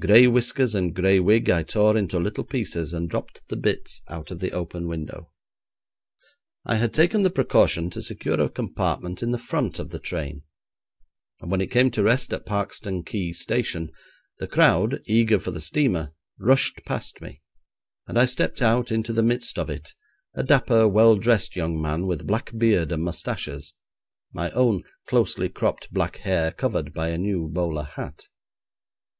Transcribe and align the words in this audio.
Gray 0.00 0.26
whiskers 0.26 0.74
and 0.74 0.92
gray 0.92 1.20
wig 1.20 1.48
I 1.50 1.62
tore 1.62 1.96
into 1.96 2.18
little 2.18 2.42
pieces, 2.42 2.92
and 2.92 3.08
dropped 3.08 3.42
the 3.46 3.54
bits 3.54 4.02
out 4.08 4.32
of 4.32 4.40
the 4.40 4.50
open 4.50 4.88
window. 4.88 5.30
I 6.66 6.74
had 6.74 6.92
taken 6.92 7.22
the 7.22 7.30
precaution 7.30 7.88
to 7.90 8.02
secure 8.02 8.40
a 8.40 8.48
compartment 8.50 9.22
in 9.22 9.30
the 9.30 9.38
front 9.38 9.78
of 9.78 9.90
the 9.90 10.00
train, 10.00 10.42
and 11.40 11.48
when 11.48 11.60
it 11.60 11.70
came 11.70 11.92
to 11.92 12.02
rest 12.02 12.32
at 12.32 12.44
Parkeston 12.44 13.04
Quay 13.04 13.32
Station, 13.32 13.92
the 14.40 14.48
crowd, 14.48 15.00
eager 15.04 15.38
for 15.38 15.52
the 15.52 15.60
steamer, 15.60 16.12
rushed 16.40 16.84
past 16.84 17.20
me, 17.20 17.40
and 18.08 18.18
I 18.18 18.26
stepped 18.26 18.60
out 18.60 18.90
into 18.90 19.12
the 19.12 19.22
midst 19.22 19.60
of 19.60 19.70
it, 19.70 19.94
a 20.34 20.42
dapper, 20.42 20.88
well 20.88 21.14
dressed 21.14 21.54
young 21.54 21.80
man, 21.80 22.08
with 22.08 22.26
black 22.26 22.50
beard 22.58 22.90
and 22.90 23.04
moustaches, 23.04 23.74
my 24.32 24.50
own 24.50 24.82
closely 25.06 25.48
cropped 25.48 25.92
black 25.94 26.16
hair 26.16 26.50
covered 26.50 26.92
by 26.92 27.10
a 27.10 27.16
new 27.18 27.46
bowler 27.48 27.84
hat. 27.84 28.24